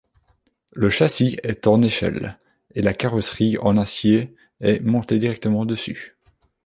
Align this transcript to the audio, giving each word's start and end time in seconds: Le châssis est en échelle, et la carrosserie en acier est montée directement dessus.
Le 0.73 0.89
châssis 0.89 1.37
est 1.43 1.67
en 1.67 1.83
échelle, 1.83 2.39
et 2.73 2.81
la 2.81 2.91
carrosserie 2.95 3.59
en 3.59 3.77
acier 3.77 4.35
est 4.59 4.79
montée 4.79 5.19
directement 5.19 5.63
dessus. 5.63 6.17